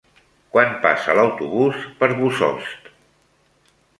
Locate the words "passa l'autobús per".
0.85-2.09